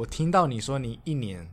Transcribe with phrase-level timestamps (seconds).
[0.00, 1.46] 我听到你说你一年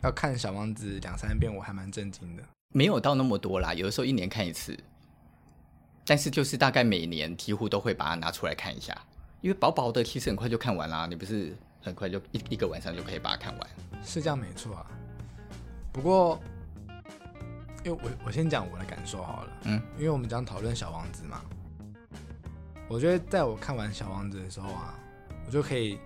[0.00, 2.42] 要看《小王子》两三遍，我还蛮震惊的。
[2.72, 4.74] 没有到那么多啦，有的时候一年看一次，
[6.06, 8.96] 但是就是大概每年几乎都会把它拿出来看一下，
[9.42, 11.06] 因为薄薄的，其实很快就看完啦。
[11.06, 13.68] 你不是很快就一一个晚上就可以把它看完？
[14.02, 14.86] 是这样没错啊。
[15.92, 16.40] 不过，
[17.84, 21.42] 因为我我先讲我的感受好了，嗯，因为我们讲讨论《小王子》嘛，
[22.88, 24.98] 我觉得在我看完《小王子》的时候啊，
[25.44, 25.98] 我就可以。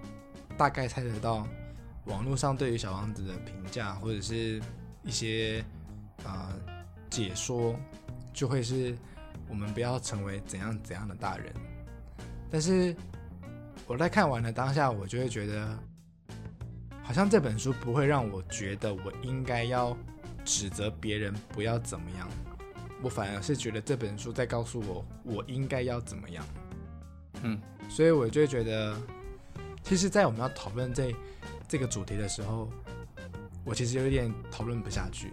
[0.56, 1.46] 大概猜得到，
[2.06, 4.60] 网络上对于小王子的评价或者是
[5.02, 5.64] 一些
[6.24, 7.74] 啊、呃、解说，
[8.32, 8.96] 就会是
[9.48, 11.52] 我们不要成为怎样怎样的大人。
[12.50, 12.96] 但是
[13.86, 15.78] 我在看完了当下，我就会觉得，
[17.02, 19.96] 好像这本书不会让我觉得我应该要
[20.44, 22.28] 指责别人不要怎么样，
[23.02, 26.44] 我反而是觉得这本书在告诉我我应该要怎么样。
[27.42, 28.96] 嗯，所以我就会觉得。
[29.88, 31.14] 其实，在我们要讨论这
[31.68, 32.68] 这个主题的时候，
[33.64, 35.32] 我其实有点讨论不下去，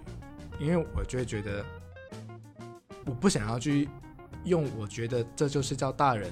[0.59, 1.65] 因为我就会觉得，
[3.03, 3.89] 我不想要去
[4.45, 6.31] 用我觉得这就是叫大人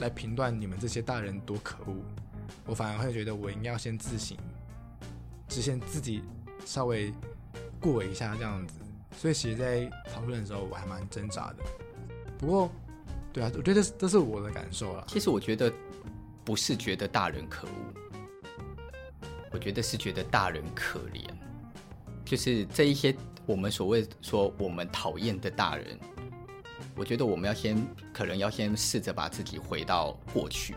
[0.00, 1.96] 来评断你们这些大人多可恶，
[2.66, 4.36] 我反而会觉得我应该要先自省，
[5.48, 6.22] 只先自己
[6.66, 7.14] 稍微
[7.80, 8.74] 过一下这样子。
[9.16, 11.64] 所以，其实，在讨论的时候，我还蛮挣扎的。
[12.36, 12.70] 不过，
[13.32, 15.04] 对啊，我觉得这是我的感受啦。
[15.08, 15.72] 其实，我觉得。
[16.44, 21.24] 不是觉得大人可恶，我觉得是觉得大人可怜。
[22.24, 23.14] 就是这一些
[23.46, 25.98] 我们所谓说我们讨厌的大人，
[26.96, 27.76] 我觉得我们要先
[28.12, 30.74] 可能要先试着把自己回到过去。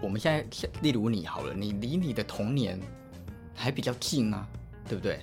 [0.00, 0.44] 我们现在
[0.80, 2.78] 例如你好了，你离你的童年
[3.54, 4.46] 还比较近啊，
[4.88, 5.20] 对不对？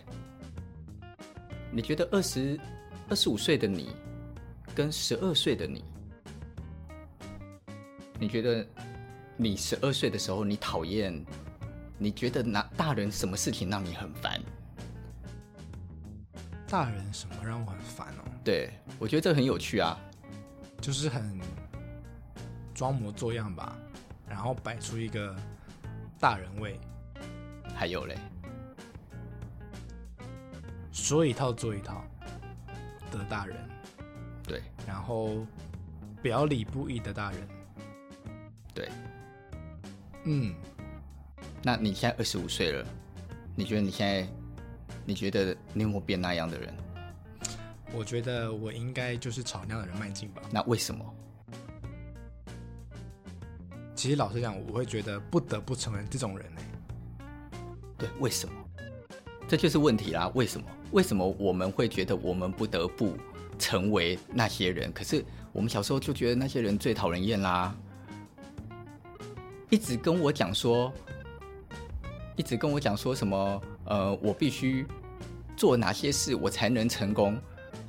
[1.72, 2.60] 你觉得二十
[3.10, 3.90] 二十五岁的你
[4.74, 5.84] 跟十二岁的你？
[8.20, 8.68] 你觉得
[9.38, 11.26] 你十二岁的时候，你讨厌？
[11.98, 14.42] 你觉得那大人什么事情让你很烦？
[16.68, 18.24] 大人什么让我很烦哦？
[18.44, 19.98] 对，我觉得这很有趣啊，
[20.82, 21.40] 就是很
[22.74, 23.76] 装模作样吧，
[24.28, 25.36] 然后摆出一个
[26.20, 26.80] 大人味。
[27.74, 28.18] 还有嘞，
[30.92, 32.04] 说一套做一套
[33.10, 33.58] 的大人。
[34.44, 35.46] 对，然后
[36.22, 37.48] 表里不一的大人。
[38.80, 38.90] 对，
[40.24, 40.56] 嗯，
[41.62, 42.88] 那你现在二十五岁了，
[43.58, 44.26] 你觉得你现在，
[45.06, 46.74] 你觉得你有没有变那样的人？
[47.92, 50.42] 我觉得我应该就是朝那样的人迈进吧。
[50.50, 51.06] 那为什么？
[53.96, 56.62] 其实老实讲，我会觉得不得不承认这种人呢。
[57.98, 58.54] 对，为什么？
[59.46, 60.32] 这就是问题啦。
[60.36, 60.66] 为什么？
[60.92, 63.18] 为什么我们会觉得我们不得不
[63.58, 64.90] 成为那些人？
[64.94, 67.76] 可是我们小时候就觉得那些人最讨人厌啦。
[69.70, 70.92] 一直跟我讲说，
[72.36, 73.62] 一直跟我讲说什么？
[73.86, 74.86] 呃，我必须
[75.56, 77.40] 做哪些事，我才能成功？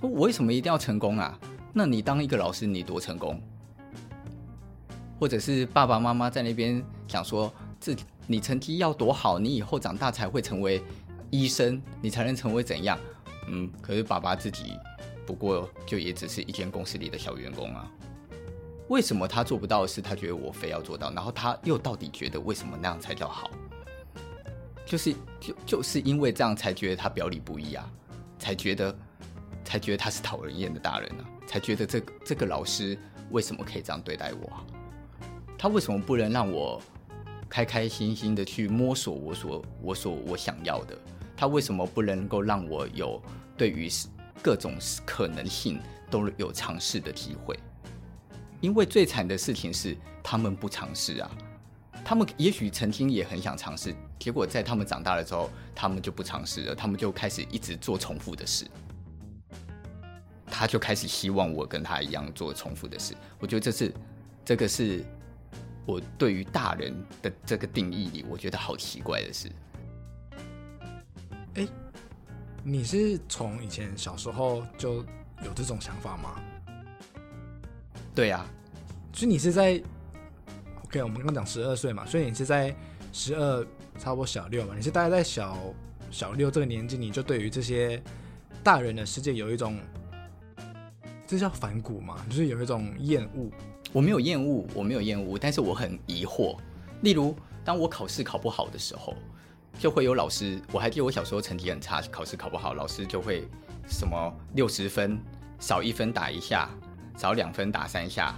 [0.01, 1.39] 我为什么一定要成功啊？
[1.73, 3.41] 那你当一个老师，你多成功？
[5.19, 7.95] 或者是爸爸妈妈在那边讲说，这
[8.27, 10.83] 你成绩要多好，你以后长大才会成为
[11.31, 12.99] 医生，你才能成为怎样？
[13.49, 14.75] 嗯，可是爸爸自己
[15.27, 17.91] 不过就也只是一间公司里的小员工啊。
[18.91, 21.12] 为什么他做不到的事，他觉得我非要做到？
[21.12, 23.49] 然后他又到底觉得为什么那样才叫好？
[24.84, 27.89] 就是就就是因为这样才觉得他表里不一啊，
[28.37, 28.93] 才觉得
[29.65, 32.99] 才觉得他是讨人厌的大人啊，才觉得这这个老师
[33.31, 34.67] 为什么可以这样对待我啊？
[35.56, 36.83] 他为什么不能让我
[37.49, 40.99] 开开心心的去摸索我所我所我想要的？
[41.37, 43.23] 他为什么不能够让我有
[43.56, 43.89] 对于
[44.43, 44.75] 各种
[45.06, 45.79] 可能性
[46.11, 47.56] 都有尝试的机会？
[48.60, 51.31] 因为最惨的事情是，他们不尝试啊。
[52.04, 58.67] 他们也许曾经也很想尝试，结果在他们长大了之后，他们就不尝试了，他们就开始一直做重复的事。
[60.46, 63.14] 他就开始希望我跟他一样做重复的事。
[63.38, 63.94] 我觉得这是
[64.44, 65.05] 这个是
[65.87, 69.50] 我对于大人的这个定义里，我觉得好奇怪的事。
[71.55, 71.67] 哎，
[72.64, 75.05] 你是从以前小时候就
[75.44, 76.40] 有这种想法吗？
[78.15, 78.47] 对呀、啊，
[79.12, 79.81] 所以你是在
[80.85, 82.75] ，OK，我们刚刚讲十二岁嘛，所以你是在
[83.12, 83.67] 十二，
[83.99, 85.57] 差不多小六嘛，你是大概在小
[86.11, 88.03] 小六这个年纪，你就对于这些
[88.62, 89.79] 大人的世界有一种，
[91.27, 93.51] 这叫反骨嘛，就是有一种厌恶。
[93.93, 96.57] 我没有厌恶，我没有厌恶，但是我很疑惑。
[97.03, 97.35] 例如，
[97.65, 99.17] 当我考试考不好的时候，
[99.79, 103.49] 就会有老师，我还记得我小时候成绩很差，考试考不好，老师就会
[103.89, 105.19] 什么六十分
[105.59, 106.71] 少一分打一下。
[107.20, 108.34] 少两分打三下，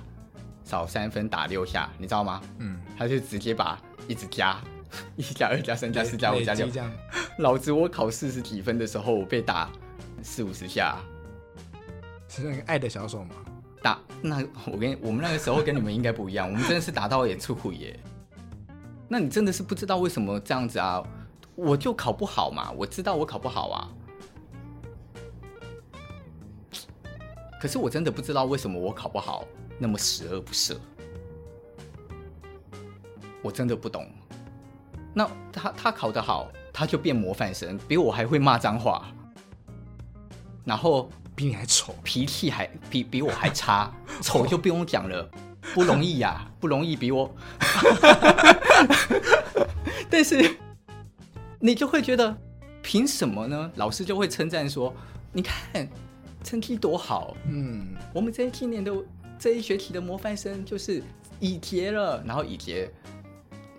[0.65, 2.43] 少三分打六下，你知道吗？
[2.59, 4.61] 嗯，他就直接把一直加，
[5.15, 6.67] 一加二加三加四加五加六，
[7.39, 9.71] 老子我考四十几分的时候，我被打
[10.21, 10.97] 四五十下，
[12.29, 13.37] 是那个爱的小手吗？
[13.81, 17.97] 打那我跟我们那个时候跟你们应该不一样， 我们真的是打到也出苦耶。
[19.07, 21.01] 那你真的是不知道为什么这样子啊？
[21.55, 23.89] 我就考不好嘛，我知道我考不好啊。
[27.63, 29.47] 可是我真的不知道为什么我考不好，
[29.79, 30.77] 那么十恶不赦。
[33.41, 34.11] 我真的不懂。
[35.15, 39.07] 那他他考得好，他就变模范生，比我还会骂脏话，
[40.65, 41.09] 然后。
[41.35, 45.31] 比你还丑，脾气还比比我还差， 丑就不用讲了，
[45.73, 47.35] 不容易呀、啊，不容易比我。
[50.11, 50.59] 但是
[51.59, 52.37] 你就会觉得，
[52.83, 53.73] 凭什么呢？
[53.77, 54.95] 老师就会称赞说
[55.33, 55.89] ：“你看
[56.45, 58.93] 成绩多好，嗯，我们这今年的
[59.39, 61.03] 这一学期的模范生就是
[61.41, 62.91] 以杰了。”然后以杰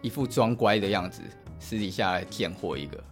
[0.01, 1.21] 一副装乖的样子，
[1.59, 3.03] 私底下贱货一个。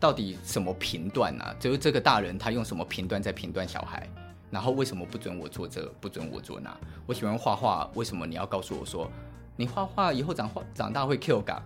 [0.00, 1.54] 到底什么评断啊？
[1.58, 4.08] 就是这个大人他用什么评断在评断小孩？
[4.50, 6.74] 然后为什么不准我做这，不准我做那？
[7.04, 9.10] 我喜欢画画，为什么你要告诉我说
[9.56, 11.62] 你画画以后长画长大会 Q 感？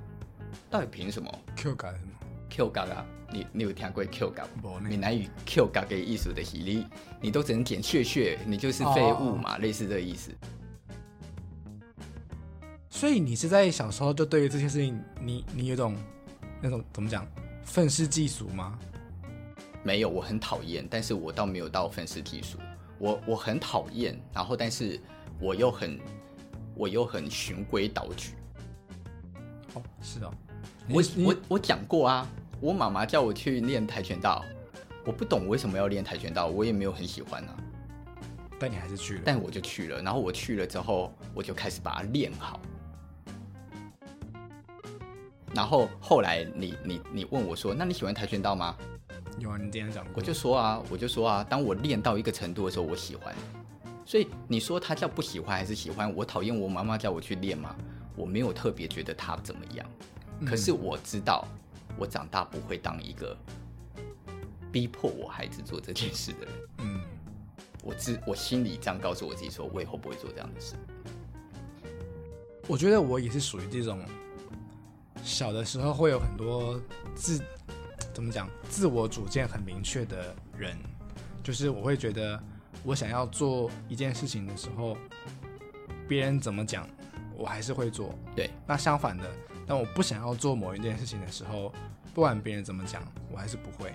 [0.70, 2.11] 到底凭什么？Q 感什么
[2.52, 3.06] ？Q 嘎啊？
[3.32, 4.46] 你你有听过 Q 嘎？
[4.82, 6.86] 闽南语 Q 嘎给艺术的洗礼，
[7.18, 10.30] 你都只能捡屑屑，你就是废物嘛，哦、类似这个意思。
[12.90, 15.96] 所以你是在小时候就对于这些事情，你你有种
[16.60, 17.26] 那种怎么讲？
[17.64, 18.78] 愤世嫉俗吗？
[19.82, 22.58] 没有，我很讨厌，但是我倒没有到愤世嫉俗。
[22.98, 25.00] 我我很讨厌，然后但是
[25.40, 25.98] 我又很
[26.74, 28.34] 我又很循规蹈矩。
[29.72, 30.34] 哦，是哦，
[30.90, 32.28] 我我我讲过啊，
[32.62, 34.44] 我妈妈叫我去练跆拳道，
[35.04, 37.56] 我不懂为什么要练跆拳道，我也没有很喜欢啊。
[38.56, 42.60] 但你还是去了，但我就去了，然后我去了之后，我就开始把它练好。
[45.52, 48.76] 然后后来你你你问我说：“那你喜欢跆拳道吗？”
[49.40, 50.12] 有啊，你今天讲过。
[50.14, 53.34] 我就说啊，我就说啊，当我练到一个程度的时候，我喜欢。
[54.06, 56.14] 所以你说他叫不喜欢还是喜欢？
[56.14, 57.74] 我讨厌我妈妈叫我去练吗？
[58.14, 59.84] 我没有特别觉得他怎么样。
[60.38, 60.46] 嗯。
[60.46, 61.44] 可是我知道，
[61.98, 63.36] 我长大不会当一个
[64.70, 66.54] 逼迫我孩子做这件事的人。
[66.78, 67.00] 嗯，
[67.82, 70.74] 我自我心里这样告诉我自己说，我以后不会做这样的事。
[72.66, 74.00] 我觉得我也是属于这种。
[75.24, 76.80] 小的时候会有很多
[77.14, 77.40] 自
[78.12, 80.76] 怎么讲，自我主见很明确的人，
[81.44, 82.42] 就是我会觉得
[82.82, 84.96] 我想要做一件事情的时候，
[86.08, 86.88] 别人怎么讲，
[87.36, 88.12] 我还是会做。
[88.34, 89.30] 对，那相反的，
[89.66, 91.72] 当我不想要做某一件事情的时候，
[92.14, 93.92] 不管别人怎么讲，我还是不会。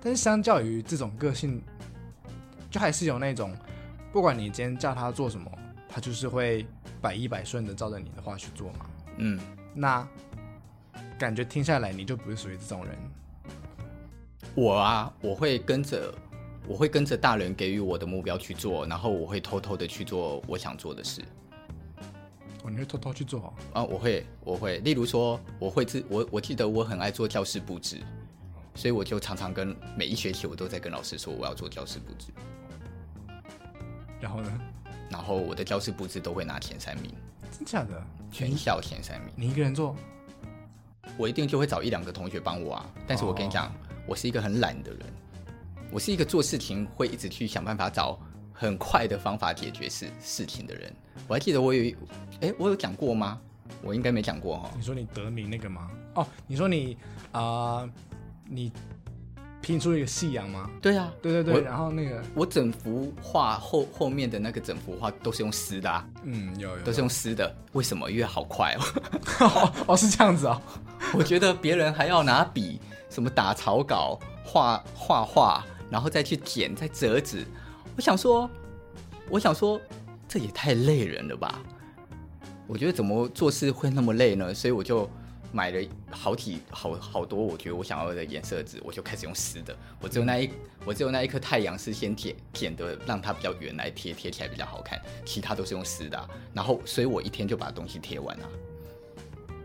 [0.00, 1.62] 但是相较于这种个性，
[2.70, 3.56] 就还是有那种，
[4.12, 5.50] 不管你今天叫他做什么，
[5.88, 6.66] 他就是会
[7.00, 8.86] 百依百顺的照着你的话去做嘛。
[9.18, 9.38] 嗯，
[9.74, 10.06] 那。
[11.18, 12.96] 感觉听下来，你就不是属于这种人。
[14.54, 16.14] 我啊，我会跟着，
[16.66, 21.20] 我会跟着大人给予我的目标去做，然后我会偷偷的去做我想做的事。
[22.62, 23.52] 哦，你会偷偷去做？
[23.72, 24.78] 啊，我会，我会。
[24.78, 27.98] 例如说，我会自我，我记得我很爱做教室布置，
[28.74, 32.26] 所以我就常常跟每一学期我都在跟老师说我要做教室布置。
[34.20, 34.60] 然后呢？
[35.08, 37.10] 然后我的教室布置都会拿前三名。
[37.50, 38.02] 真假的？
[38.30, 39.32] 全校前三名。
[39.34, 39.96] 你一个人做？
[41.16, 43.74] 我一定就会找一两个同学帮我啊，但是我跟你讲，
[44.06, 45.00] 我是一个很懒的人，
[45.90, 48.18] 我是一个做事情会一直去想办法找
[48.60, 50.92] 很快的方法解决事事情的人。
[51.26, 51.96] 我还记得我有，
[52.42, 53.40] 哎，我有讲过吗？
[53.82, 54.70] 我应该没讲过哈。
[54.76, 55.90] 你说你得名那个吗？
[56.14, 56.94] 哦，你说你
[57.32, 57.90] 啊、呃，
[58.46, 58.70] 你。
[59.62, 60.70] 拼出一个夕阳吗？
[60.80, 61.62] 对啊，对对对。
[61.62, 66.08] 然后那个，我整幅画后后面的那个整幅画都是用撕的啊。
[66.24, 67.54] 嗯，有有，都是用撕的。
[67.72, 68.10] 为什么？
[68.10, 69.72] 因为好快哦。
[69.86, 70.60] 哦，是这样子哦。
[71.12, 77.46] 我觉得别人还要拿笔什么打草稿、画画画，然后再去剪、再折纸。
[77.96, 78.48] 我想说，
[79.28, 79.80] 我想说，
[80.28, 81.60] 这也太累人了吧？
[82.66, 84.54] 我觉得怎么做事会那么累呢？
[84.54, 85.08] 所以我就。
[85.52, 89.76] 买了好几好好多，我觉得我想要的颜色纸，我就开始用湿的。
[90.00, 90.48] 我只有那一，
[90.84, 95.02] 我只有那一颗太阳是先剪剪的，让它比较圆来贴贴起来比较好看。
[95.24, 96.30] 其他都是用湿的啊。
[96.54, 98.48] 然后，所以我一天就把东西贴完了。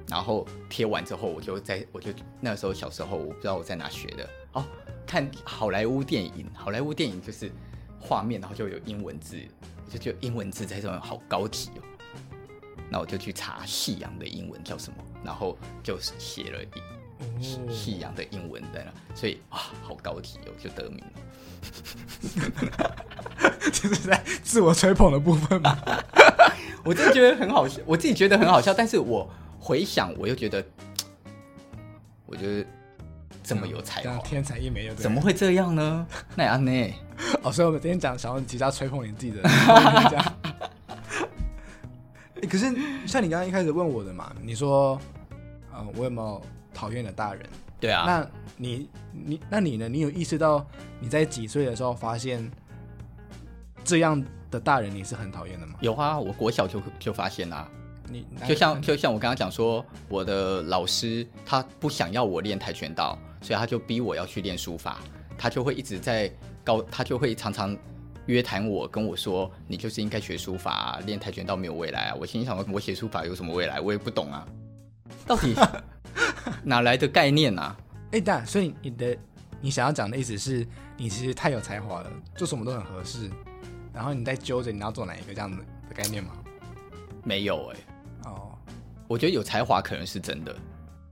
[0.10, 2.10] 然后贴完之后，我就在我就
[2.42, 4.66] 那时候小时候，我不知道我在哪学的哦，
[5.06, 7.52] 看好莱坞电影，好莱坞电影就是
[8.00, 9.38] 画面，然后就有英文字，
[9.90, 11.82] 就就英文字在上面好高级哦。
[12.90, 21.12] 那我就去查夕阳的英文叫什么，然后就写了一夕阳的英文在那，所以啊，好高级哦，就得名了。
[23.74, 25.76] 就是在自我吹捧的部分嘛。
[26.86, 29.28] 我真的觉得很好笑，我自己觉得很好笑，但是我
[29.60, 30.64] 回想，我又觉得，
[32.28, 32.66] 我觉得
[33.44, 36.06] 这么有才华，天才一枚，怎么会这样呢？
[36.36, 36.94] 那安呢？
[37.44, 39.42] 哦，所以我们今天讲小王子，其实要吹捧你自己的。
[42.50, 42.66] 可是
[43.08, 45.00] 像你刚刚一开始问我的嘛，你说，
[45.74, 46.42] 呃，我有没有
[46.74, 47.44] 讨厌的大人？
[47.80, 48.04] 对啊。
[48.06, 49.90] 那你你那你呢？
[49.90, 50.66] 你有意识到
[51.00, 52.50] 你在几岁的时候发现
[53.84, 55.76] 这样的大人你是很讨厌的吗？
[55.80, 57.68] 有啊，我国小就就发现啦。
[58.08, 65.00] 你就像就像我刚刚讲说，我的老师他不想要我练跆拳道，所以他就逼我要去练书法，
[65.36, 66.32] 他就会一直在
[66.66, 67.78] 高，他就会常常。
[68.28, 72.16] 约谈我，跟我说，你就是应该学书法啊，练跆拳道没有未来啊！
[72.20, 73.80] 我心想，我写书法有什么未来？
[73.80, 74.48] 我也不懂啊，
[75.28, 75.54] 到底
[76.66, 77.78] 哪来的概念啊？
[78.14, 79.16] 哎，但所以你的
[79.62, 80.68] 你想要讲的意思是
[80.98, 83.30] 你其实太有才华了，做什么都很合适，
[83.94, 86.32] 然后你在揪着你要做哪一个这样的的概念吗？
[87.24, 88.58] 没有哎、欸，哦，
[89.08, 90.56] 我觉得有才华可能是真的。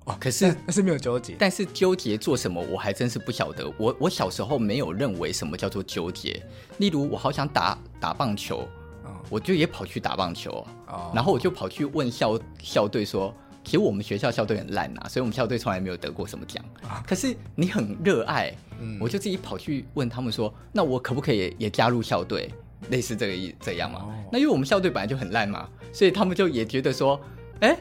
[0.05, 3.72] 哦，可是但是没有纠结，但是纠结做什么，我还真是不晓得。
[3.77, 6.45] 我我小时候没有认为什么叫做纠结。
[6.79, 8.67] 例如，我好想打打棒球，
[9.03, 13.33] 哦，我就也跑去打棒球，哦，然后我就跑去问校校队说，
[13.63, 16.62] 其实我们学校校队很烂呐，所以我们校队从来没有得过什么奖。
[16.86, 22.51] 啊，可是你很热爱，嗯，我就自己跑去问他们说，那我可不可以也加入校队，
[22.89, 24.00] 类似这个意这样嘛？
[24.00, 27.17] 哦，那因为我们校队本来就很烂嘛，所以他们就也觉得说，
[27.62, 27.77] 哎，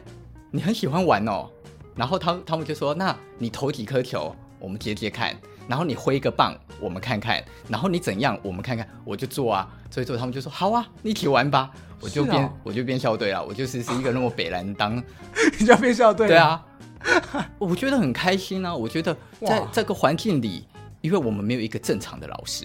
[0.53, 1.51] 你很喜欢玩哦。
[1.95, 5.37] 然后他他们就说：“那你投几颗球，我们接接看。
[5.69, 7.43] 然后你挥一个棒，我们看看。
[7.69, 8.89] 然后你怎样，我们看看。
[9.05, 11.71] 我就做啊，所以做他们就说好啊，你一起玩吧。
[12.01, 13.45] 我就变、哦、我就变校队了。
[13.45, 14.97] 我就是是一个那么北蓝当，
[15.59, 16.27] 你就变校队。
[16.27, 16.67] 对啊，
[17.59, 18.75] 我觉得很开心啊。
[18.75, 20.67] 我觉得在这个环境里，
[21.01, 22.65] 因为我们没有一个正常的老师。”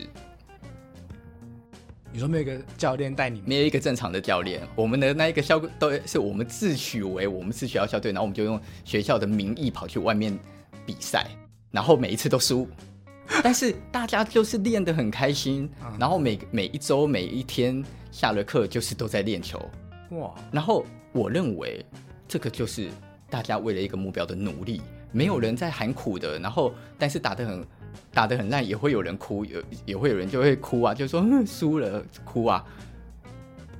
[2.17, 3.50] 你说没有一个教练带你们？
[3.50, 10.36] 没有一个正常的教练，我们的那一个校都是我们自诩为我们是学校校队，然后我们就用学校的名义跑去外面
[10.83, 11.27] 比赛，
[11.69, 12.67] 然后每一次都输，
[13.43, 15.69] 但是大家就是练得很开心，
[16.00, 19.63] 然后每每一周每一天下了课就是都在练球，
[20.09, 20.33] 哇！
[20.51, 21.86] 然后我认为
[22.27, 22.89] 这个就是
[23.29, 24.81] 大家为了一个目标的努力，
[25.12, 27.63] 没有人在喊苦的，然后但是打得很。
[28.12, 32.65] 打得很烂，也会有人哭，有也会有人就会哭啊，就说 输了哭啊。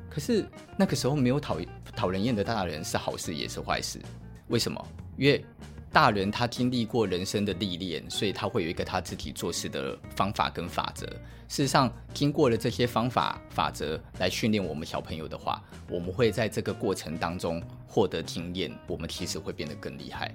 [0.10, 0.46] 可是
[0.78, 1.58] 那个时候没有讨
[1.96, 4.00] 讨人厌的大人是好事也是坏事，
[4.48, 4.88] 为什么？
[5.18, 5.44] 因为
[5.92, 11.06] 大人他经历过人生的历练，所以他会有一个他自己做事的方法跟法则。
[11.50, 20.30] 事实上，经过了这些方法法则来训练我们小朋友的话，我们会在这个过程当中获得经验，我们其实会变得更厉害。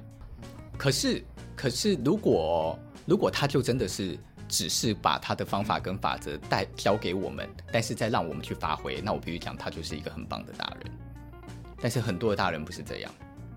[0.79, 1.23] 可是，
[1.55, 4.18] 可是如果如果他就真的是
[4.49, 10.92] 只是把他的方法跟法则带教给我们，但是再让我们去发挥，那我必须讲，他就是一个很棒的大人。
[11.80, 13.12] 但是很多的大人不是这样，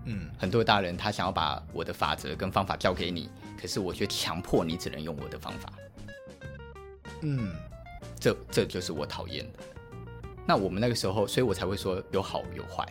[0.06, 5.72] 嗯，很多的大人他想要把我的法则跟方法教给你，可是我却强迫你只能用我的方法，
[7.20, 7.54] 嗯，
[8.18, 9.58] 这这就是我讨厌的。
[10.44, 12.86] 那我们那个时候，所以我才会说有好有坏。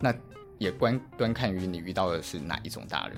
[0.00, 0.14] 那
[0.58, 3.16] 也观端看于你遇到的是哪一种大人。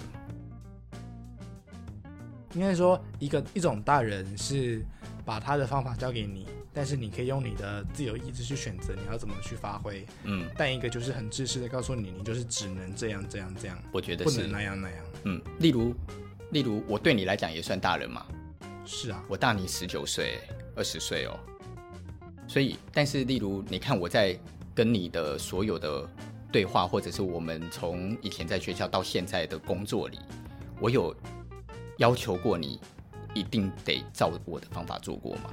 [2.56, 4.82] 应该说，一个一种大人是
[5.26, 10.06] 把他的方法教给你，但是你可以用你的自由意志去选择你要怎么去发挥。
[10.24, 13.78] 嗯，但一个就是很自私的告诉你，你就是只能这样这样这样。
[13.92, 15.04] 我觉得不能那样那样。
[15.24, 15.94] 嗯，例如，
[16.50, 18.24] 例如我对你来讲也算大人嘛。
[18.86, 20.38] 是啊，我大你十九岁、
[20.74, 21.38] 二十岁哦。
[22.48, 24.34] 所以，但是例如，你看我在
[24.74, 26.08] 跟你的所有的
[26.50, 30.18] 对话，或者是我们从以前在学校到现在的工作里，
[30.80, 31.14] 我有。
[31.98, 32.80] 要求过你
[33.34, 35.50] 一定得照我的方法做过吗？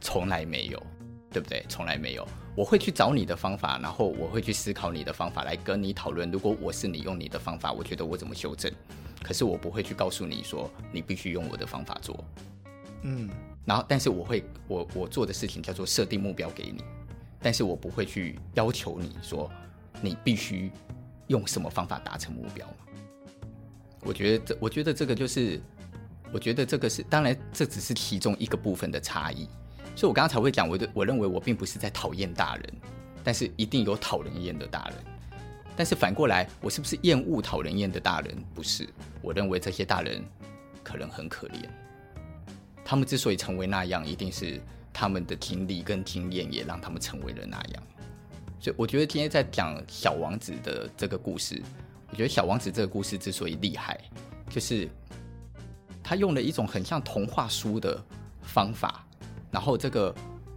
[0.00, 0.82] 从来没有，
[1.30, 1.64] 对不对？
[1.68, 2.26] 从来没有。
[2.56, 6.30] 我会去找你的方法，然后我会去思考你的方法来跟你讨论。
[6.30, 8.70] 如果我是你用你的方法，我觉得我怎么修正？
[9.22, 12.24] 可是我不会去告诉你说你必须用我的方法做。
[13.02, 13.30] 嗯，
[13.64, 16.82] 然后但是我会我我做的事情叫做设定目标给你，
[17.40, 19.50] 但是我不会去要求你说
[20.02, 20.70] 你必须
[21.28, 22.66] 用什么方法达成目标。
[24.02, 25.60] 我觉得这，我觉得这个就是，
[26.32, 29.48] 我觉得这个是，当然这只是其中一个部分的差异。
[29.94, 32.72] 所以我刚刚才会讲，我的我认为我并不是在讨厌大人，
[33.22, 34.96] 但是一定有讨人厌的大人。
[35.76, 38.36] 但是反过来，我是不是厌恶讨人厌的大人？
[38.54, 38.88] 不是，
[39.20, 40.24] 我认为这些大人
[40.82, 41.68] 可能很可怜。
[42.84, 44.60] 他们之所以成为那样，一定是
[44.92, 47.82] 他们的经历跟经验也让他们成为了那样。
[48.58, 51.62] 所以我觉得今天在讲小王子的这个故事。
[52.10, 53.98] 我觉得小王子这个故事之所以厉害，
[54.48, 54.88] 就是
[56.02, 58.02] 他用了一种很像童话书的
[58.42, 59.06] 方法，
[59.50, 60.14] 然后这个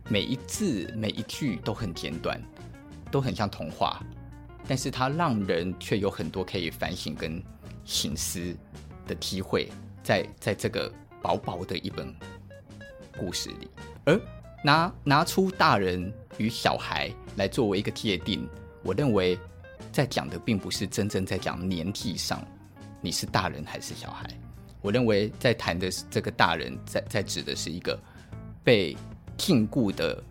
[0.10, 2.42] 每一字每一句都很简短，
[3.12, 4.04] 都很像童话，
[4.68, 7.42] 但是它让人却有很多可以反省跟
[7.86, 8.56] 醒思
[9.06, 9.70] 的机会，
[10.02, 10.92] 在在这个
[11.22, 12.14] 薄薄的一本
[13.18, 13.70] 故事里，
[14.06, 14.20] 而
[14.64, 18.48] 拿拿出大人与小孩来作为一个界定，
[18.84, 19.38] 我认为
[19.94, 22.44] 在讲的并不是真正在讲年纪上
[23.00, 24.28] 你是大人还是小孩，
[24.82, 27.98] 我认为在谈的是这个大人在在指的是一个
[28.64, 28.98] 被
[29.38, 30.22] 禁锢的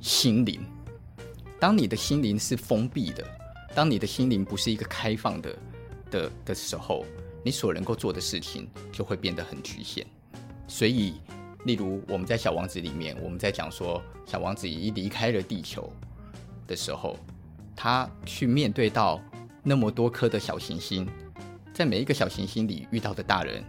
[0.00, 0.60] 心灵。
[1.58, 3.24] 当你的心灵是封闭的，
[3.74, 5.58] 当你的心灵不是一个开放的
[6.10, 7.06] 的的时候，
[7.42, 10.06] 你所能够做的事情就会变得很局限。
[10.66, 11.14] 所以，
[11.64, 15.90] 例如我们在《小王子》里面，我们在讲说，小王子一离开了地球
[16.66, 17.16] 的时候，
[17.80, 19.22] 他去面对到
[19.62, 21.08] 那么多颗的小行星，
[21.72, 23.62] 在每一个小行星里遇到的大人，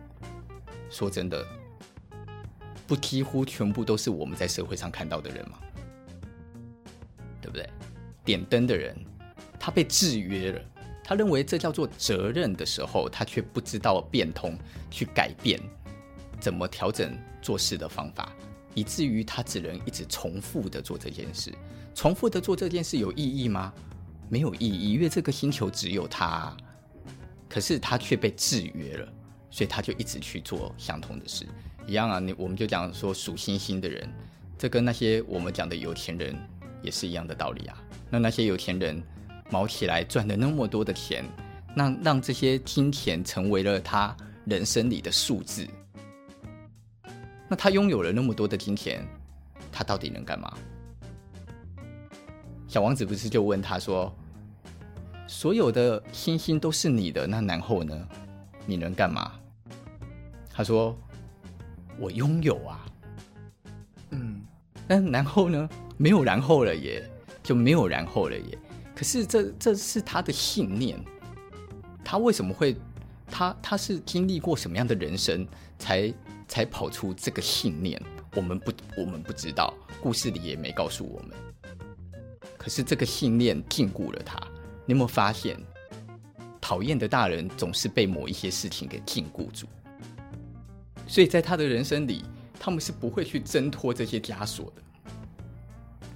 [0.90, 1.46] 说真的，
[2.88, 5.60] 不几乎全部都是我们在社会上看到的人吗？
[7.40, 7.70] 对不对？
[8.26, 8.98] 点灯的人，
[9.60, 10.62] 他被制约了，
[11.04, 14.58] 他认为这叫做责任的时候，他却不知道变通
[14.90, 15.62] 去改变，
[16.40, 18.36] 怎么调整做事的方法，
[18.74, 21.54] 以至于他只能一直重复的做这件事。
[21.94, 23.72] 重复的做这件事有意义吗？
[24.30, 26.56] 没有意义，因为这个星球只有他，
[27.50, 29.08] 可是他却被制约了，
[29.50, 31.46] 所以他就一直去做相同的事。
[31.86, 34.08] 一样啊，你我们就讲说数星星的人，
[34.58, 36.36] 这跟那些我们讲的有钱人。
[36.82, 37.84] 也是一样的道理啊。
[38.10, 39.04] 那那些有钱人
[39.50, 41.26] 卯起来赚了那么多的钱，
[41.76, 45.68] 那让这些金钱成为了他人生里的数字。
[47.50, 49.06] 那他拥有了那么多的金钱，
[49.74, 50.58] 他到底能干嘛？
[52.66, 54.16] 小王子不是就问他说
[55.30, 58.08] ：“所有的星星都是你的，那然后呢？
[58.66, 59.34] 你能干嘛？”
[60.52, 60.98] 他说
[62.00, 62.84] ：“我拥有啊。”
[64.10, 64.42] 嗯，
[64.88, 65.70] 那然后呢？
[65.98, 67.08] 没有然后了耶，
[67.44, 68.58] 就没有然后了耶。
[68.96, 71.00] 可是这这是他的信念，
[72.04, 72.76] 他为什么会？
[73.28, 76.12] 他他是经历过什么样的人生，才
[76.48, 78.02] 才跑出这个信念？
[78.36, 81.38] 我们不我们不知道，故事里也没告诉我们。
[82.58, 84.42] 可是这个信念禁锢了他。
[84.90, 85.56] 你有没有发现，
[86.60, 89.68] 讨厌的大人总是被某一些事情给禁锢住？
[91.08, 92.26] 所以在他的人生里，
[92.60, 94.82] 他们是不会去挣脱这些枷锁的。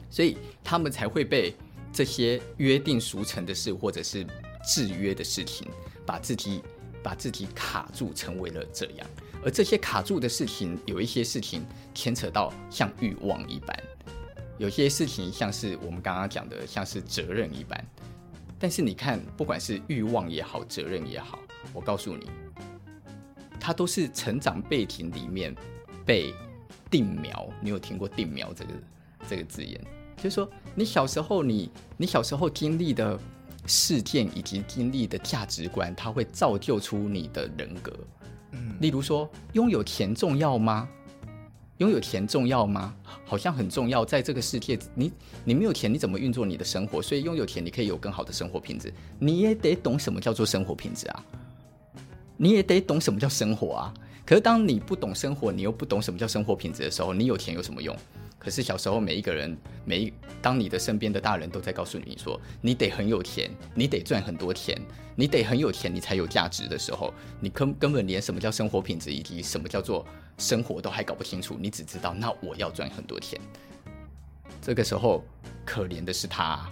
[0.10, 1.54] 所以他们才会被
[1.92, 4.26] 这些约定俗成的事，或者是
[4.66, 5.70] 制约的事情，
[6.04, 6.64] 把自己
[7.04, 9.08] 把自己卡住，成为了这样。
[9.46, 13.84] 而这些卡住的事情，有一些事情牵扯到像欲望一般，
[14.58, 17.80] 有些事情像是我们刚刚讲的，像是责任一般。
[18.64, 21.38] 但是你看，不管是欲望也好，责任也好，
[21.74, 22.30] 我告诉你，
[23.60, 25.54] 它都是成长背景里面
[26.06, 26.34] 被
[26.90, 27.46] 定苗。
[27.60, 28.72] 你有听过定苗这个
[29.28, 29.82] 这个字眼？
[30.16, 33.20] 就是说，你小时候你你小时候经历的
[33.66, 37.92] 事件以及经历的价值观，它会造就出你的人格。
[38.52, 40.88] 嗯，例如说，拥有钱重要吗？
[41.84, 42.96] 拥有钱重要吗？
[43.26, 44.06] 好像很重要。
[44.06, 45.12] 在这个世界，你
[45.44, 47.02] 你没有钱，你怎么运作你的生活？
[47.02, 48.94] 所以拥有钱，你可以有更好的生活品质。
[49.20, 51.26] 你也得懂什么叫做生活品质啊！
[52.38, 53.94] 你也得懂什么叫生活啊！
[54.26, 57.94] 可是当你不懂生活，你又不懂什么叫生活品质的时候，你有钱有什么用？
[58.44, 64.78] 可是小时候，每一个人，每当你的身边的大人都在告诉你说，你得很有钱，你得赚很多钱，
[65.16, 70.06] 你得很有钱，你才有价值的时候，你根根本连什么叫生活品质以及什么叫做
[70.38, 73.40] 生活都还搞不清楚，你只知道那我要赚很多钱。
[74.62, 75.24] 这个时候，
[75.66, 76.70] 可怜的是他。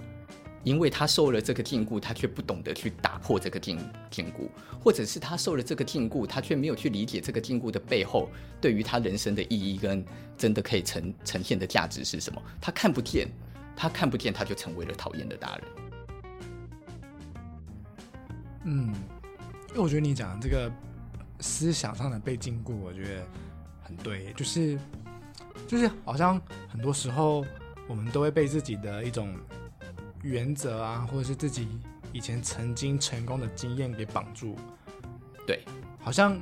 [0.63, 3.80] 因为他受了这个禁锢，他却不懂得去打破这个禁
[4.12, 4.47] 禁锢，
[4.80, 10.06] 或者是他受了这个禁锢，他却没有去理解这个禁锢的背后对于他人生的意义跟
[10.38, 12.39] 真的可以呈呈现的价值是什么？
[12.62, 13.28] 他看不见，
[13.76, 15.63] 他看不见，他就成为了讨厌的大人。
[18.65, 18.93] 嗯，
[19.76, 20.71] 我觉得你讲的这个
[21.39, 23.28] 思想上的被禁锢，我觉得
[23.82, 24.78] 很对，就是
[25.67, 27.43] 就是好像很多时候
[27.88, 29.36] 我们都会被自己的一种。
[30.24, 31.68] 原则啊，或者是自己
[32.12, 34.56] 以前曾经成功的经验给绑住，
[35.48, 35.64] 对，
[36.00, 36.40] 好像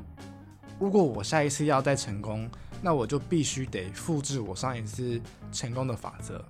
[0.80, 2.50] 如果我下一次要再成功，
[2.82, 6.44] 那我就必须得复制我上一次成功的法则。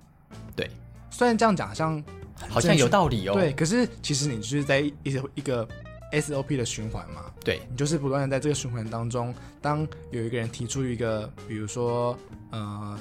[0.55, 0.69] 对，
[1.09, 2.03] 虽然这样讲好像
[2.49, 4.93] 好像有道理哦，对，可是其实你就是在一
[5.35, 5.67] 一个
[6.13, 12.17] SOP 的循环嘛，对，你就是不断的在这个循环当中，当有一个人提出一个，比如说
[12.51, 12.99] 呃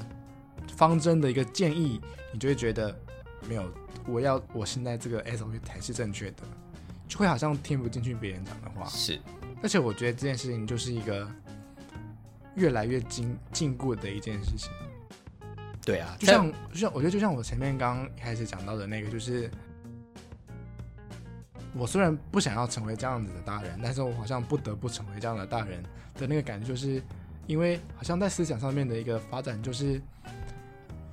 [0.76, 2.00] 方针的一个建议，
[2.32, 2.94] 你就会觉得
[3.46, 3.70] 没有。
[4.06, 6.42] 我要我现在这个 SOP 才是正确的，
[7.06, 8.86] 就会好像听不进去别人讲的话。
[8.88, 9.20] 是，
[9.62, 11.30] 而且我觉得这件事情就是一个
[12.54, 14.70] 越来越禁禁锢的一件事情。
[15.84, 19.50] 对啊，就像就像我觉得就像我前面刚刚开始讲到的那个，就是
[21.74, 25.82] 我虽然不想要成为这样子的大人，但是我好像不得不成为这样的大人
[26.14, 27.02] 的那个感觉，就是
[27.46, 30.00] 因为好像在思想上面的一个发展，就是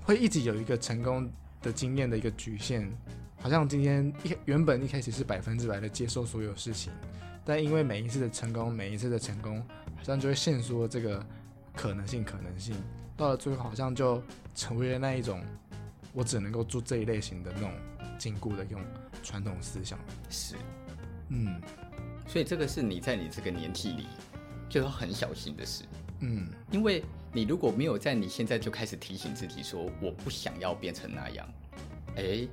[0.04, 1.30] 会一直有一个成功
[1.66, 2.88] 的经验的一个局限，
[3.42, 6.94] 好像今天一原本一开始是百分之百的接受所有事情，
[7.44, 9.60] 但因为每一次的成功，每一次的成功，
[9.98, 11.26] 好像就会限缩这个
[11.76, 12.76] 可能性，可能性。
[13.18, 14.22] 到了最后，好像就
[14.54, 15.42] 成为了那一种，
[16.14, 17.72] 我只能够做这一类型的那种
[18.20, 18.80] 禁锢的一种
[19.24, 19.98] 传统思想。
[20.30, 20.56] 是，
[21.30, 21.60] 嗯，
[22.28, 24.06] 所以这个是你在你这个年纪里
[24.70, 25.84] 就要很小心的事。
[26.20, 27.04] 嗯，因为
[27.36, 31.46] 你如果没有在你现在就开始提醒自己说我不想要变成那样，
[32.16, 32.48] 哎，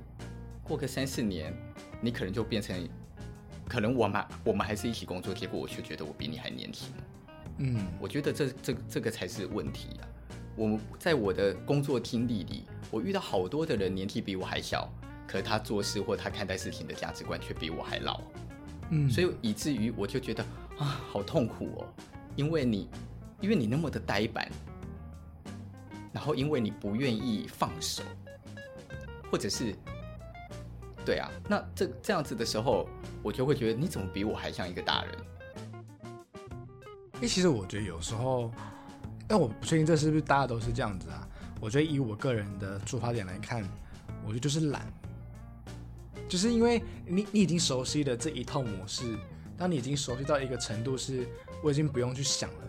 [0.61, 1.53] 过个三四年，
[2.01, 2.75] 你可能就变成，
[3.65, 6.93] 可能我们我们还是一起工作，结果我却觉得我比你还年轻。
[7.59, 10.03] 嗯，我觉得这这这个才是问题啊。
[10.57, 14.91] 我在我的工作经历里，我遇到好多的人年纪比我还小，
[15.25, 18.19] 可是他做事或他看待事情的价值观却比我还老，
[18.89, 20.43] 嗯，所以以至于我就觉得
[20.77, 21.87] 啊，好痛苦哦，
[22.35, 22.89] 因为你，
[23.39, 24.51] 因为你那么的呆板，
[26.13, 28.03] 然后因为你不愿意放手，
[29.29, 29.75] 或者是，
[31.05, 32.87] 对啊，那这这样子的时候，
[33.21, 35.13] 我就会觉得你怎么比我还像一个大人？
[37.21, 38.49] 诶，其实我觉得有时候。
[39.25, 41.25] 但我不确定这是不是大家都是这样子啊？
[41.61, 43.63] 我觉得以我个人的出发点来看，
[44.25, 44.85] 我觉得就是懒，
[46.27, 49.17] 就是因为你你已经熟悉了这一套模式，
[49.57, 51.25] 当你已经熟悉到一个程度，是
[51.63, 52.61] 我已经不用去想了，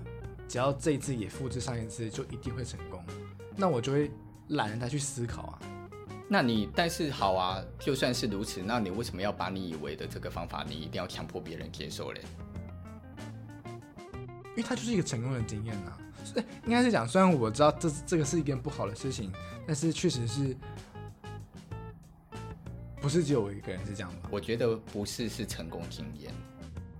[0.48, 3.04] 只要这一次也复制上一次，就一定会成功，
[3.56, 4.10] 那我就会
[4.48, 5.58] 懒得再去思考啊。
[6.28, 12.20] 那你但是好啊，就算是如此，那你为什么要把你以为的这个方法，你一定要强迫别人接受嘞？
[14.50, 15.98] 因为它就是一个成功的经验呐、啊。
[16.32, 19.30] 对，应该是讲，虽然我知道这这个是一件不好的事情，
[19.66, 20.56] 但是确实是，
[23.00, 24.30] 不是只有我一个人是这样吧？
[24.30, 26.32] 我觉得不是，是成功经验。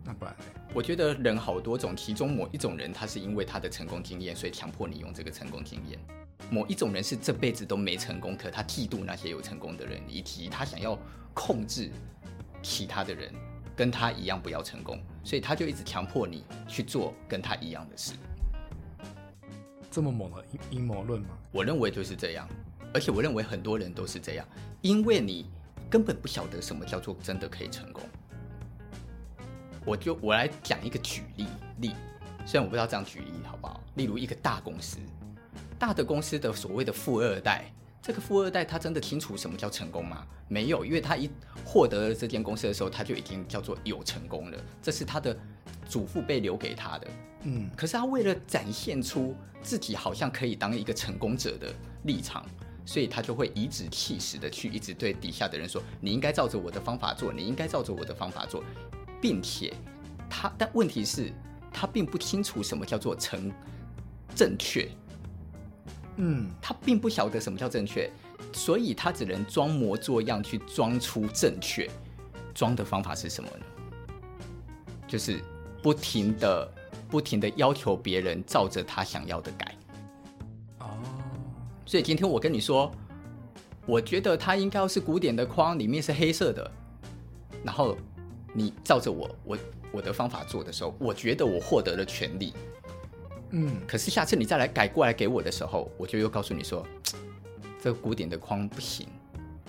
[0.04, 0.44] 那不然呢？
[0.74, 5.98] 我觉得人好多种，其中某一种人，他是因为他的成功经验，所以强迫你用这个成功经验；
[6.50, 10.98] 某一种人是这辈子都没成功，可他嫉妒那些有成功的人，以及他想要
[11.32, 11.90] 控制
[12.62, 13.32] 其他的人
[13.74, 18.12] 跟他一样不要成功，所以他就一直强迫你去做跟他一样的事。
[19.90, 21.28] 这么猛的阴阴谋论吗？
[21.50, 22.46] 我认为就是这样，
[22.92, 24.46] 而且我认为很多人都是这样，
[24.82, 25.46] 因为你
[25.88, 28.02] 根本不晓得什么叫做真的可以成功。
[29.84, 31.46] 我就我来讲一个举例
[31.78, 31.94] 例，
[32.46, 33.82] 虽然我不知道这样举例好不好。
[33.94, 34.98] 例如一个大公司，
[35.78, 37.70] 大的公司的所谓的富二代，
[38.02, 40.26] 这个富二代他真的清楚什么叫成功吗？
[40.48, 41.30] 没有，因为他一
[41.64, 45.36] 获得了这间公司的时候，他就已经叫做有成功了，这是他的
[45.86, 47.06] 祖父辈留给他的。
[47.42, 51.72] 嗯，可是他为了展现出自己好像可以当一个成功者的
[52.04, 52.44] 立场，
[52.86, 58.64] 所以他就会颐指气使的去一直对底下的人说：“你应该照着我的方法做，你应该照着我的方法做。”
[59.24, 59.72] 并且
[60.28, 61.32] 他，但问题是，
[61.72, 63.50] 他并不清楚什么叫做成
[64.36, 64.86] 正确。
[66.16, 68.10] 嗯，他并不晓得什么叫正确，
[68.52, 71.88] 所以他只能装模作样去装出正确。
[72.52, 73.64] 装的方法是什么呢？
[75.08, 75.40] 就是
[75.82, 76.70] 不停的。
[77.10, 79.72] 不停的要求别人照着他想要的改，
[80.80, 80.98] 哦，
[81.86, 82.90] 所以今天我跟你说，
[83.86, 86.68] 我觉得它应该要是古典的框，里面是黑色的，
[87.62, 87.96] 然后
[88.56, 89.58] 你照着我我
[89.92, 92.54] 我的方法做的时候，我觉得我获得了权利，
[93.50, 96.86] 嗯，可是下次你再来改过来给我的时候，我就又告诉你说，
[97.82, 99.08] 这个古典的框不行，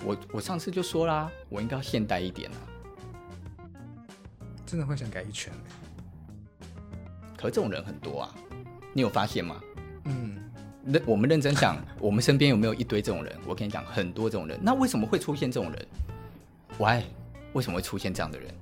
[0.04, 2.58] 我我上次就说啦，我应该要现代一点啊，
[4.64, 5.52] 真的会想改一圈。
[7.36, 8.34] 可这种人很多啊，
[8.92, 9.60] 你有发现吗？
[10.04, 10.38] 嗯，
[10.82, 13.36] 那我们认真想， 我们身边有没有一堆这种人？
[13.46, 14.58] 我跟你讲，很多这种人。
[14.62, 15.86] 那为什么会出现这种人
[16.78, 17.02] ？Why？
[17.52, 18.54] 为什么会出现这样的人？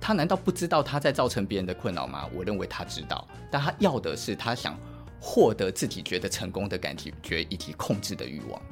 [0.00, 2.28] 他难道不知道他在造成别人的困扰吗？
[2.34, 4.78] 我认为他知道，但他要的是他想
[5.20, 8.62] 获得自己觉得成功的感觉以及控制的欲望。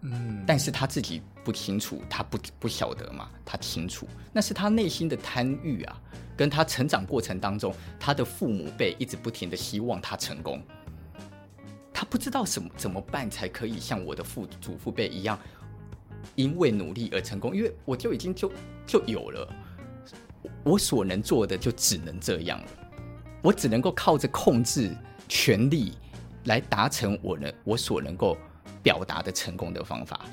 [0.00, 3.30] 嗯，但是他自己不清楚，他不不晓得嘛？
[3.44, 6.00] 他清楚，那是他内心的贪欲啊。
[6.36, 10.60] 跟他成长过程当中，他的父母辈一直不停的希望他成功，
[11.92, 15.38] 他不知道什么怎么办才可以像我的父祖父辈一样，
[16.34, 17.54] 因为努力而成功。
[17.54, 18.50] 因为我就已经就
[18.84, 19.48] 就有了，
[20.64, 22.66] 我所能做的就只能这样了，
[23.42, 24.96] 我只能够靠着控制
[25.28, 25.92] 权力
[26.44, 28.36] 来达成我能我所能够
[28.82, 30.24] 表达的成功的方法。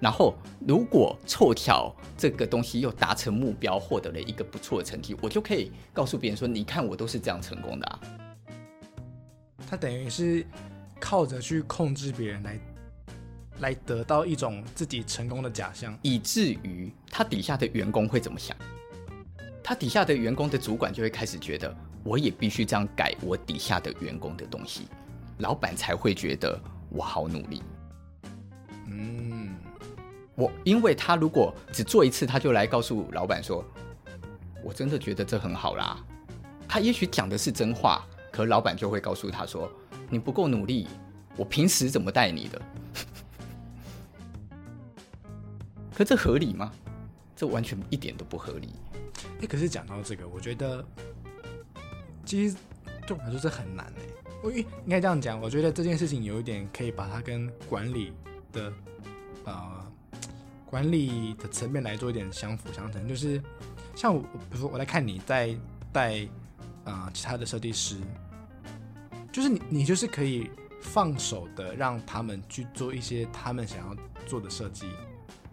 [0.00, 0.34] 然后，
[0.66, 8.00] 如果凑巧这个东西又达成目标，获得了一个不错的成绩，我就可以告诉别人说：“你看，我都是这样成功的啊。”
[9.68, 10.46] 他等于是
[10.98, 12.60] 靠着去控制别人来
[13.58, 18.56] 来得到一种自己成功的假象，以至于他底下的员工会怎么想？
[19.62, 24.88] 他底下的员工的主管就会开始觉得，我也必须这样改我底下的员工的东西，
[25.38, 27.62] 老板才会觉得我好努力。
[28.86, 29.54] 嗯，
[30.34, 33.64] 我因为他如果只做一次，他就来告诉老板说，
[34.64, 35.98] 我真的觉得这很好啦。
[36.66, 39.70] 他也许讲的是真话，可老板就会告诉他说，
[40.08, 40.88] 你不够努力，
[41.36, 42.62] 我平时怎么带你的？
[45.94, 46.72] 可这合理吗？
[47.36, 48.68] 这完全一点都不合理。
[49.40, 50.84] 哎，可是讲到这个，我觉得
[52.24, 52.56] 其实
[53.06, 54.00] 对我来说是很难的。
[54.42, 58.12] 我应该这样讲，我觉得这件事情有一点可以把它跟管理
[58.52, 58.72] 的
[59.44, 59.92] 呃
[60.64, 63.06] 管理的层面来做一点相辅相成。
[63.06, 63.42] 就是
[63.94, 65.56] 像我，比如说我来看你在
[65.92, 66.26] 带
[66.84, 67.96] 啊、其他的设计师，
[69.30, 70.50] 就是你你就是可以
[70.80, 74.86] 放手的让他们去做一些他们想要做的设计。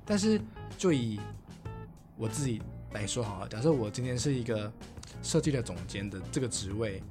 [0.05, 0.41] 但是，
[0.77, 1.19] 就以
[2.15, 2.61] 我自己
[2.93, 4.71] 来说好了，假设我今天是一个
[5.21, 7.01] 设计的总监的这个职位，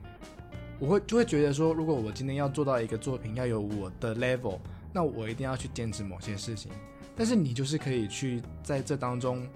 [0.78, 4.58] 我会就会觉得说，如果我今天要做到一个作品要有我的 level，
[4.92, 6.70] 那我一定要去坚持某些事情。
[7.14, 9.46] 但是你就是可以去在这当中，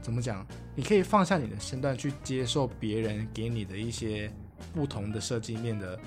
[0.00, 0.46] 怎么讲？
[0.74, 4.32] 你可以放下你的身段去接受别人给你的一些
[4.72, 6.00] 不同的设计面的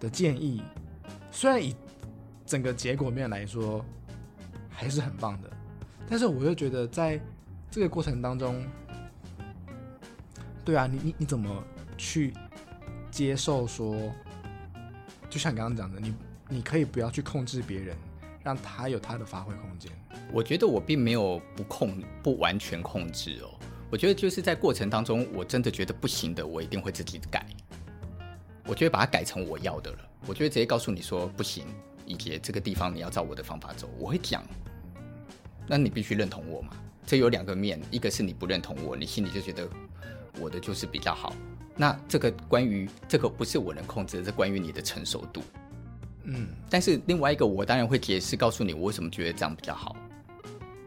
[0.00, 0.62] 的建议，
[1.30, 1.74] 虽然以
[2.46, 3.84] 整个结果面来说。
[4.70, 5.50] 还是很棒的，
[6.08, 7.20] 但是我又觉得在
[7.70, 8.64] 这个过程当中，
[10.64, 11.62] 对啊，你你你怎么
[11.96, 12.32] 去
[13.10, 13.96] 接受说，
[15.28, 16.14] 就像刚刚讲的，你
[16.48, 17.96] 你可以不要去控制别人，
[18.42, 19.92] 让他有他的发挥空间。
[20.32, 23.50] 我觉得我并没有不控不完全控制哦，
[23.90, 27.46] 我觉得就是在过程当中，我真的觉得不行的，我一定会自己改。
[28.66, 31.64] 我就会把它改成我要的了，我就会直接告诉你说不行，
[32.04, 34.42] 以及这个地方你要照我的方法走，我会讲。
[35.66, 36.70] 那你必须认同我嘛？
[37.08, 39.66] 这有两个面，一个是你不认同我，你心里就觉得
[40.38, 41.34] 我的就是比较好。
[41.74, 45.42] 那这个关于这个不是我能控制的，是关于你的成熟度。
[46.24, 49.96] 嗯，但是另外一个，我当然会解释告诉你我为什么觉得这样比较好。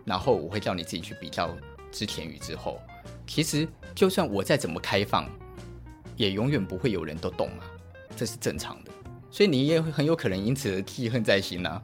[0.05, 1.57] 然后我会叫你自己去比较
[1.91, 2.79] 之前与之后。
[3.25, 5.27] 其实就算我再怎么开放，
[6.15, 7.65] 也永远不会有人都懂啊，
[8.15, 8.91] 这是正常的。
[9.31, 11.81] 所以你也会很有可能因此而记恨在心啊，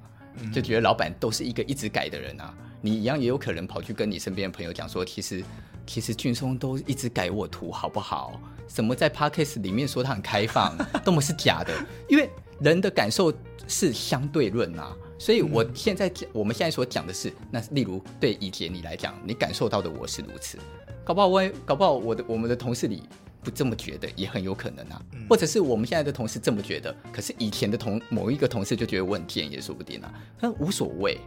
[0.53, 2.55] 就觉得老板都是一个一直改的人啊。
[2.87, 5.43] 你一样也有可能跑去跟你身边的朋友讲说，其实
[5.85, 8.39] 其实俊松都一直改我图，好不好？
[8.69, 10.73] 什么在 Podcast 里面说他很开放，
[11.03, 11.73] 多么是假的。
[12.07, 12.29] 因为
[12.61, 13.33] 人的感受
[13.67, 20.57] 是相对论啊，所以我现在讲，我们现在所讲的是，那例如对以前你来讲，你感受到的我是如此，
[21.03, 23.03] 搞不好我搞不好我的我们的同事里
[23.43, 25.01] 不这么觉得，也很有可能啊。
[25.29, 30.13] 或者是我们现在的同事这么觉得，可是以前的同某一个同事就觉得我很贱，也说不定啊。
[30.39, 31.17] 那无所谓，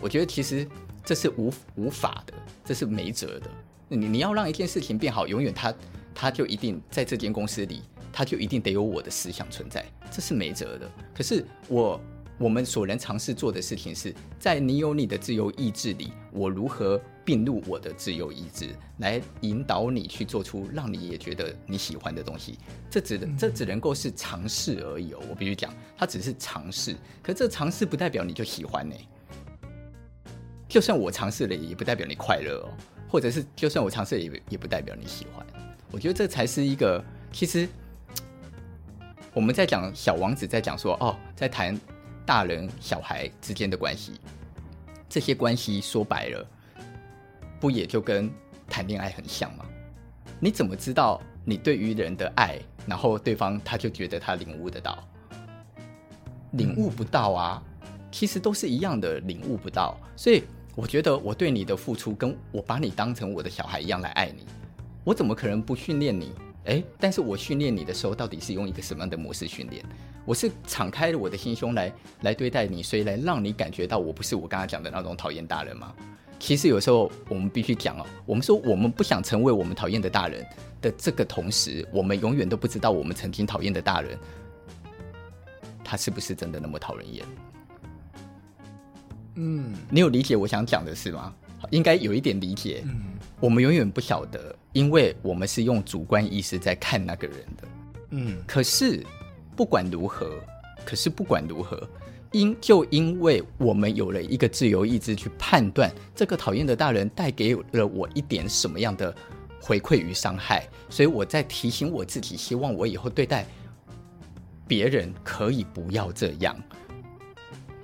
[0.00, 0.66] 我觉得其实。
[1.04, 2.34] 这是无无法的，
[2.66, 3.50] 这是没辙的。
[3.88, 5.74] 你你要让一件事情变好，永远它
[6.14, 7.80] 它就一定在这间公司里，
[8.12, 10.86] 它就一定得有我的思想存在，这是没辙的。
[11.14, 11.98] 可是我
[12.36, 22.58] 我们所能尝试做的事情是，在你有你的自由意志里，我如何并入我的自由意志，来引导你去做出让你也觉得你喜欢的东西。
[22.90, 25.20] 这只能这只能够是尝试而已哦。
[25.30, 28.94] 我必须讲，它只是尝试，可这尝试不代表你就喜欢呢。
[30.68, 32.68] 就算我尝试了，也不代表你快乐哦。
[33.10, 35.46] 或者是，就算我尝试了，也也不代表你喜欢。
[35.90, 37.02] 我觉得这才是一个，
[37.32, 37.66] 其实
[39.32, 41.74] 我们在讲小王子，在讲说哦，在谈
[42.26, 44.20] 大人小孩之间的关系，
[45.08, 46.46] 这些关系说白了，
[47.58, 48.30] 不也就跟
[48.68, 49.64] 谈恋爱很像吗？
[50.38, 55.02] 你怎么知道你对于人的爱，然后对方他就觉得他领悟得到？
[56.50, 57.62] 领悟不到啊，
[58.12, 60.44] 其实都是一样的，领悟不到，所以。
[60.78, 64.46] 我觉得我对你的付出，跟我把你当成我的小孩一样来爱你，
[65.02, 66.30] 我怎么可能不训练你？
[66.66, 69.84] 诶，但是我训练你的时候，到底是用一个什么样的模式训练？
[70.24, 75.92] 我是敞开了我的心胸来来对待你，所以来让你感觉到我不是我刚刚讲的那种讨厌大人吗？
[76.38, 80.46] 其实有时候我们必须讲哦，我们说我们不想成为我们讨厌的大人
[80.80, 84.16] 的这个同时，我们永远都不知道我们曾经讨厌的大人，
[85.82, 87.26] 他是不是真的那么讨人厌？
[89.40, 91.32] 嗯，你有理解我想讲的是吗？
[91.70, 92.82] 应该有一点理解。
[92.84, 93.00] 嗯，
[93.38, 97.68] 我们永远不晓得，因为我们是用主观意识在看那个人的。
[98.10, 99.04] 嗯，可是
[99.54, 100.28] 不管如何，
[100.84, 101.88] 可是不管如何，
[102.32, 109.14] 因就因为我们有了一个自由意志去判断这个讨厌的大人带给了我一点什么样的
[109.60, 113.46] 回馈与伤害，所以我在提醒我自己，希望我以后对待
[114.66, 116.56] 别人可以不要这样。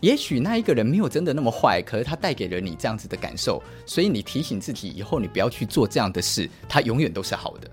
[0.04, 7.70] 也许那一个人没有真的那么坏，可是他带给了你这样子的感受，所以你提醒自己以后你不要去做这样的事，他永远都是好的。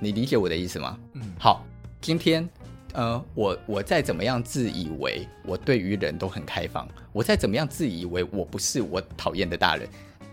[0.00, 0.98] 你理解我的意思吗？
[1.12, 1.64] 嗯，好，
[2.00, 2.48] 今天，
[2.94, 9.88] 呃，我我再怎么样自以为我对于人都很开放，我再怎么样自以为我不是我讨厌的大人，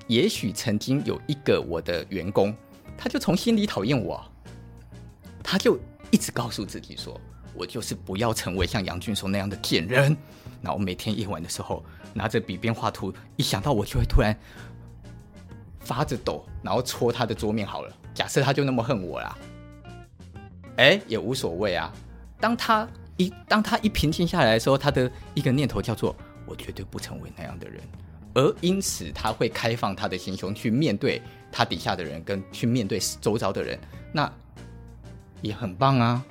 [0.07, 2.51] 也许曾经有一个我的员工，
[2.97, 4.19] 他就从心里讨厌我，
[5.43, 7.21] 他就一直告诉自己说，
[7.55, 10.15] 我就是不要成为像杨俊松那样的贱人。
[10.61, 14.33] 然后每天夜晚的时候，拿着笔边画图，一想到我就会突然
[15.81, 17.93] 发着抖，然后戳他的桌面好了。
[18.13, 19.37] 假设他就那么恨我啦。
[20.77, 21.93] 哎，也无所谓啊。
[22.39, 22.87] 当他
[23.17, 26.15] 一当他一平静下来的时候，他的一个念头叫做
[26.47, 27.81] “我绝对不成为那样的人”，
[28.33, 33.77] 而因此他会开放他的心胸去面对他底下的人，跟去面对周遭的人，
[34.11, 34.31] 那
[35.41, 36.23] 也很棒啊，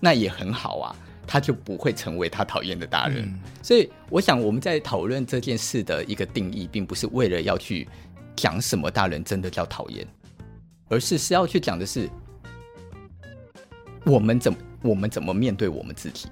[0.00, 3.24] 那也很好啊，他就不会成为他讨厌的大人。
[3.24, 3.40] 嗯。
[3.62, 7.86] 所以，我想我们在讨论这件事的一个定义，并不是为了要去
[8.36, 10.06] 讲什么大人真的叫讨厌，
[10.88, 12.08] 而是是要去讲的是。
[14.04, 16.28] 我们怎么我们怎么面对我们自己？